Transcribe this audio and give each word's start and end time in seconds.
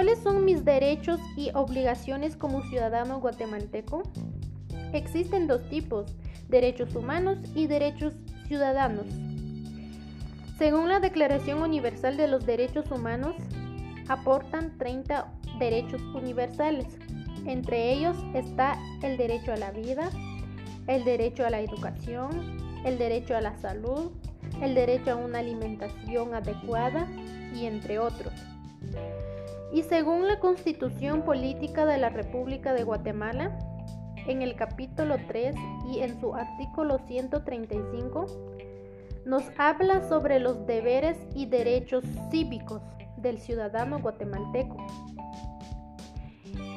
¿Cuáles 0.00 0.20
son 0.20 0.46
mis 0.46 0.64
derechos 0.64 1.20
y 1.36 1.50
obligaciones 1.52 2.34
como 2.34 2.62
ciudadano 2.62 3.20
guatemalteco? 3.20 4.02
Existen 4.94 5.46
dos 5.46 5.68
tipos, 5.68 6.16
derechos 6.48 6.94
humanos 6.94 7.36
y 7.54 7.66
derechos 7.66 8.14
ciudadanos. 8.48 9.04
Según 10.56 10.88
la 10.88 11.00
Declaración 11.00 11.60
Universal 11.60 12.16
de 12.16 12.28
los 12.28 12.46
Derechos 12.46 12.90
Humanos, 12.90 13.36
aportan 14.08 14.78
30 14.78 15.34
derechos 15.58 16.00
universales. 16.14 16.86
Entre 17.44 17.92
ellos 17.92 18.16
está 18.32 18.78
el 19.02 19.18
derecho 19.18 19.52
a 19.52 19.58
la 19.58 19.70
vida, 19.70 20.08
el 20.86 21.04
derecho 21.04 21.44
a 21.44 21.50
la 21.50 21.60
educación, 21.60 22.56
el 22.86 22.96
derecho 22.96 23.36
a 23.36 23.42
la 23.42 23.54
salud, 23.58 24.12
el 24.62 24.74
derecho 24.74 25.10
a 25.10 25.16
una 25.16 25.40
alimentación 25.40 26.32
adecuada 26.32 27.06
y 27.54 27.66
entre 27.66 27.98
otros. 27.98 28.32
Y 29.72 29.82
según 29.82 30.26
la 30.26 30.40
Constitución 30.40 31.22
Política 31.22 31.86
de 31.86 31.98
la 31.98 32.08
República 32.08 32.72
de 32.72 32.84
Guatemala, 32.84 33.56
en 34.26 34.42
el 34.42 34.56
capítulo 34.56 35.16
3 35.28 35.54
y 35.92 36.00
en 36.00 36.20
su 36.20 36.34
artículo 36.34 36.98
135, 37.06 38.26
nos 39.24 39.44
habla 39.58 40.08
sobre 40.08 40.40
los 40.40 40.66
deberes 40.66 41.16
y 41.34 41.46
derechos 41.46 42.04
cívicos 42.30 42.82
del 43.16 43.38
ciudadano 43.38 44.00
guatemalteco. 44.00 44.76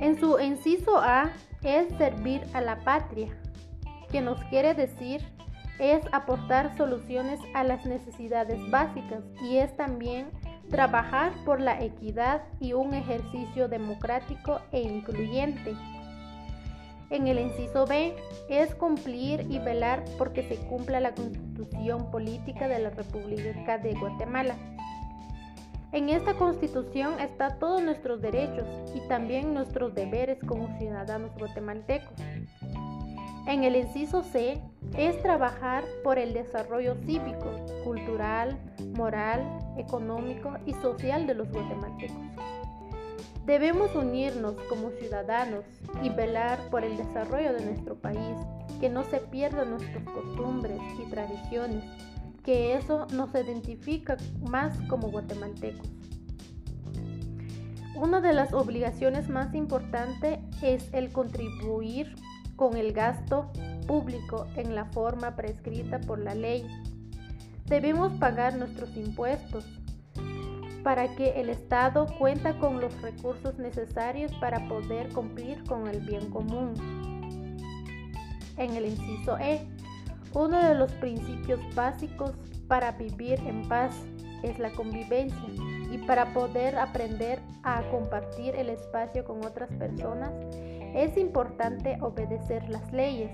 En 0.00 0.18
su 0.20 0.38
inciso 0.38 0.98
A 0.98 1.32
es 1.62 1.88
servir 1.96 2.42
a 2.52 2.60
la 2.60 2.78
patria, 2.80 3.28
que 4.10 4.20
nos 4.20 4.42
quiere 4.44 4.74
decir 4.74 5.22
es 5.78 6.02
aportar 6.12 6.76
soluciones 6.76 7.40
a 7.54 7.64
las 7.64 7.84
necesidades 7.84 8.58
básicas 8.70 9.24
y 9.42 9.58
es 9.58 9.76
también 9.76 10.30
trabajar 10.70 11.32
por 11.44 11.60
la 11.60 11.82
equidad 11.82 12.42
y 12.60 12.72
un 12.72 12.94
ejercicio 12.94 13.68
democrático 13.68 14.60
e 14.72 14.80
incluyente. 14.80 15.74
En 17.10 17.28
el 17.28 17.38
inciso 17.38 17.86
B 17.86 18.16
es 18.48 18.74
cumplir 18.74 19.46
y 19.48 19.60
velar 19.60 20.04
porque 20.18 20.42
se 20.42 20.56
cumpla 20.56 20.98
la 20.98 21.14
constitución 21.14 22.10
política 22.10 22.66
de 22.66 22.80
la 22.80 22.90
República 22.90 23.78
de 23.78 23.94
Guatemala. 23.94 24.56
En 25.92 26.08
esta 26.08 26.34
constitución 26.34 27.20
están 27.20 27.58
todos 27.60 27.80
nuestros 27.80 28.20
derechos 28.20 28.66
y 28.94 29.06
también 29.08 29.54
nuestros 29.54 29.94
deberes 29.94 30.38
como 30.44 30.76
ciudadanos 30.78 31.30
guatemaltecos. 31.38 32.12
En 33.46 33.62
el 33.62 33.76
inciso 33.76 34.24
C 34.24 34.60
es 34.98 35.22
trabajar 35.22 35.84
por 36.02 36.18
el 36.18 36.34
desarrollo 36.34 36.96
cívico, 37.06 37.50
cultural, 37.84 38.58
moral, 38.94 39.44
económico 39.76 40.54
y 40.66 40.74
social 40.74 41.26
de 41.26 41.34
los 41.34 41.50
guatemaltecos. 41.50 42.16
Debemos 43.44 43.94
unirnos 43.94 44.54
como 44.68 44.90
ciudadanos 44.90 45.64
y 46.02 46.08
velar 46.08 46.58
por 46.70 46.84
el 46.84 46.96
desarrollo 46.96 47.52
de 47.52 47.64
nuestro 47.64 47.94
país, 47.94 48.36
que 48.80 48.88
no 48.88 49.04
se 49.04 49.18
pierdan 49.18 49.70
nuestras 49.70 50.04
costumbres 50.04 50.80
y 51.00 51.08
tradiciones, 51.08 51.84
que 52.44 52.74
eso 52.74 53.06
nos 53.12 53.32
identifica 53.34 54.16
más 54.50 54.76
como 54.88 55.10
guatemaltecos. 55.10 55.88
Una 57.94 58.20
de 58.20 58.32
las 58.32 58.52
obligaciones 58.52 59.28
más 59.28 59.54
importantes 59.54 60.38
es 60.60 60.92
el 60.92 61.10
contribuir 61.12 62.14
con 62.56 62.76
el 62.76 62.92
gasto 62.92 63.50
público 63.86 64.46
en 64.56 64.74
la 64.74 64.86
forma 64.86 65.34
prescrita 65.34 66.00
por 66.00 66.18
la 66.18 66.34
ley. 66.34 66.66
Debemos 67.66 68.12
pagar 68.14 68.56
nuestros 68.56 68.96
impuestos 68.96 69.64
para 70.84 71.08
que 71.16 71.40
el 71.40 71.48
Estado 71.48 72.06
cuenta 72.18 72.56
con 72.58 72.80
los 72.80 73.02
recursos 73.02 73.58
necesarios 73.58 74.32
para 74.40 74.68
poder 74.68 75.12
cumplir 75.12 75.64
con 75.64 75.88
el 75.88 76.00
bien 76.00 76.30
común. 76.30 76.74
En 78.56 78.74
el 78.76 78.86
inciso 78.86 79.36
E, 79.38 79.66
uno 80.32 80.62
de 80.62 80.74
los 80.76 80.92
principios 80.92 81.58
básicos 81.74 82.32
para 82.68 82.92
vivir 82.92 83.40
en 83.40 83.66
paz 83.68 83.96
es 84.44 84.58
la 84.60 84.70
convivencia 84.70 85.48
y 85.90 85.98
para 86.06 86.32
poder 86.32 86.78
aprender 86.78 87.40
a 87.64 87.82
compartir 87.90 88.54
el 88.54 88.70
espacio 88.70 89.24
con 89.24 89.44
otras 89.44 89.70
personas 89.72 90.30
es 90.94 91.16
importante 91.16 91.98
obedecer 92.00 92.68
las 92.68 92.92
leyes. 92.92 93.30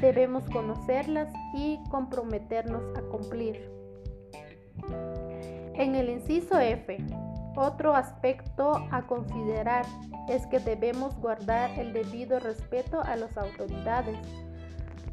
Debemos 0.00 0.44
conocerlas 0.50 1.32
y 1.54 1.78
comprometernos 1.90 2.82
a 2.96 3.02
cumplir. 3.02 3.70
En 5.74 5.94
el 5.94 6.08
inciso 6.08 6.58
F, 6.58 6.98
otro 7.56 7.94
aspecto 7.94 8.86
a 8.90 9.06
considerar 9.06 9.86
es 10.28 10.46
que 10.46 10.58
debemos 10.58 11.16
guardar 11.16 11.70
el 11.78 11.92
debido 11.92 12.38
respeto 12.40 13.00
a 13.00 13.16
las 13.16 13.36
autoridades. 13.38 14.18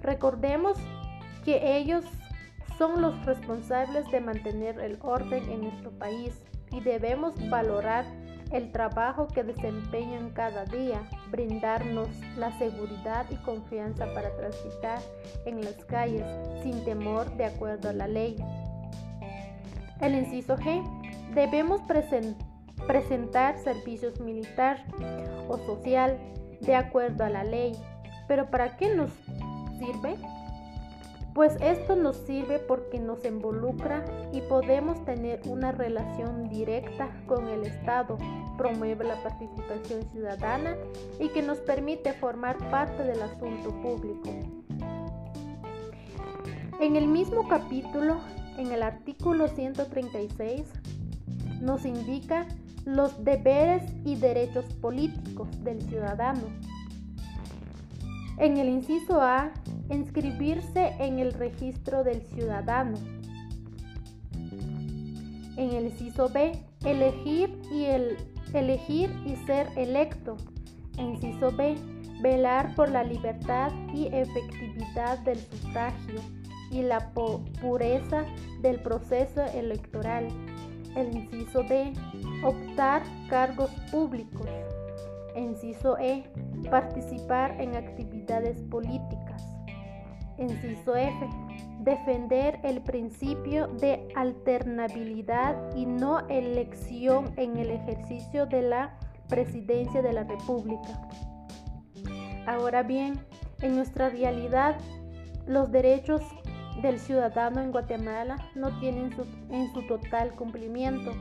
Recordemos 0.01 0.77
que 1.45 1.77
ellos 1.77 2.03
son 2.77 3.01
los 3.01 3.25
responsables 3.25 4.09
de 4.11 4.19
mantener 4.19 4.79
el 4.79 4.97
orden 5.01 5.49
en 5.49 5.61
nuestro 5.61 5.91
país 5.91 6.43
y 6.71 6.81
debemos 6.81 7.33
valorar 7.49 8.05
el 8.53 8.71
trabajo 8.71 9.27
que 9.27 9.43
desempeñan 9.43 10.29
cada 10.29 10.63
día, 10.65 11.01
brindarnos 11.31 12.07
la 12.37 12.55
seguridad 12.59 13.25
y 13.31 13.35
confianza 13.37 14.05
para 14.13 14.29
transitar 14.35 14.99
en 15.45 15.61
las 15.61 15.83
calles 15.85 16.25
sin 16.61 16.85
temor 16.85 17.35
de 17.35 17.45
acuerdo 17.45 17.89
a 17.89 17.93
la 17.93 18.07
ley. 18.07 18.35
El 19.99 20.15
inciso 20.15 20.55
G. 20.57 20.83
Debemos 21.33 21.81
presentar 22.87 23.57
servicios 23.57 24.19
militar 24.19 24.85
o 25.47 25.57
social 25.57 26.19
de 26.61 26.75
acuerdo 26.75 27.23
a 27.23 27.29
la 27.29 27.43
ley. 27.43 27.73
¿Pero 28.27 28.51
para 28.51 28.77
qué 28.77 28.93
nos 28.93 29.09
sirve? 29.79 30.15
pues 31.33 31.57
esto 31.61 31.95
nos 31.95 32.17
sirve 32.17 32.59
porque 32.59 32.99
nos 32.99 33.25
involucra 33.25 34.05
y 34.31 34.41
podemos 34.41 35.03
tener 35.03 35.41
una 35.47 35.71
relación 35.71 36.49
directa 36.49 37.09
con 37.25 37.47
el 37.47 37.65
Estado, 37.65 38.17
promueve 38.57 39.05
la 39.05 39.21
participación 39.23 40.03
ciudadana 40.11 40.75
y 41.19 41.29
que 41.29 41.41
nos 41.41 41.59
permite 41.59 42.13
formar 42.13 42.57
parte 42.69 43.03
del 43.03 43.21
asunto 43.21 43.69
público. 43.81 44.29
En 46.79 46.95
el 46.95 47.07
mismo 47.07 47.47
capítulo, 47.47 48.19
en 48.57 48.71
el 48.71 48.83
artículo 48.83 49.47
136, 49.47 50.67
nos 51.61 51.85
indica 51.85 52.45
los 52.85 53.23
deberes 53.23 53.83
y 54.03 54.15
derechos 54.15 54.65
políticos 54.81 55.47
del 55.63 55.81
ciudadano. 55.83 56.43
En 58.37 58.57
el 58.57 58.67
inciso 58.67 59.21
A 59.21 59.51
inscribirse 59.89 60.93
en 60.99 61.19
el 61.19 61.33
registro 61.33 62.03
del 62.03 62.21
ciudadano. 62.21 62.97
En 65.57 65.71
el 65.71 65.85
inciso 65.85 66.29
B, 66.29 66.51
elegir 66.85 67.61
y, 67.71 67.85
el, 67.85 68.17
elegir 68.53 69.11
y 69.25 69.35
ser 69.45 69.67
electo. 69.75 70.37
Inciso 70.97 71.51
B, 71.51 71.75
velar 72.21 72.73
por 72.75 72.89
la 72.89 73.03
libertad 73.03 73.71
y 73.93 74.07
efectividad 74.07 75.19
del 75.19 75.37
sufragio 75.39 76.21
y 76.71 76.81
la 76.81 77.11
pureza 77.61 78.25
del 78.61 78.79
proceso 78.79 79.43
electoral. 79.53 80.27
El 80.95 81.15
inciso 81.15 81.63
D, 81.63 81.93
optar 82.43 83.03
cargos 83.29 83.71
públicos. 83.91 84.47
Inciso 85.35 85.97
E, 85.97 86.23
participar 86.69 87.59
en 87.59 87.75
actividades 87.75 88.61
políticas. 88.63 89.52
Inciso 90.37 90.95
F. 90.95 91.29
Defender 91.79 92.59
el 92.63 92.81
principio 92.81 93.67
de 93.67 94.07
alternabilidad 94.15 95.75
y 95.75 95.85
no 95.85 96.27
elección 96.29 97.33
en 97.37 97.57
el 97.57 97.71
ejercicio 97.71 98.45
de 98.45 98.61
la 98.61 98.97
presidencia 99.27 100.01
de 100.01 100.13
la 100.13 100.23
República. 100.23 101.09
Ahora 102.47 102.83
bien, 102.83 103.19
en 103.61 103.75
nuestra 103.75 104.09
realidad, 104.09 104.77
los 105.45 105.71
derechos 105.71 106.21
del 106.81 106.99
ciudadano 106.99 107.61
en 107.61 107.71
Guatemala 107.71 108.37
no 108.55 108.77
tienen 108.79 109.11
en 109.49 109.73
su 109.73 109.85
total 109.87 110.33
cumplimiento 110.35 111.11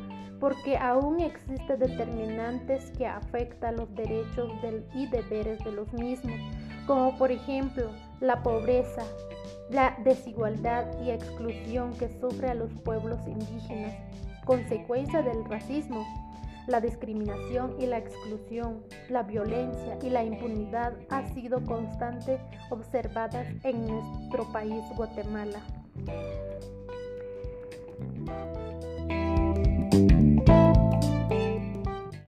porque 0.40 0.76
aún 0.76 1.20
existen 1.20 1.78
determinantes 1.78 2.90
que 2.98 3.06
afectan 3.06 3.76
los 3.76 3.94
derechos 3.94 4.50
y 4.92 5.06
deberes 5.06 5.62
de 5.62 5.70
los 5.70 5.92
mismos, 5.92 6.36
como 6.84 7.16
por 7.16 7.30
ejemplo 7.30 7.92
la 8.22 8.40
pobreza, 8.42 9.02
la 9.68 9.98
desigualdad 10.04 10.86
y 11.04 11.10
exclusión 11.10 11.92
que 11.94 12.08
sufre 12.20 12.50
a 12.50 12.54
los 12.54 12.70
pueblos 12.84 13.18
indígenas, 13.26 13.94
consecuencia 14.44 15.22
del 15.22 15.44
racismo, 15.44 16.06
la 16.68 16.80
discriminación 16.80 17.74
y 17.80 17.86
la 17.86 17.98
exclusión, 17.98 18.84
la 19.08 19.24
violencia 19.24 19.98
y 20.02 20.10
la 20.10 20.22
impunidad 20.22 20.94
ha 21.10 21.26
sido 21.34 21.64
constante 21.64 22.38
observadas 22.70 23.48
en 23.64 23.86
nuestro 23.88 24.44
país 24.52 24.84
Guatemala. 24.96 25.60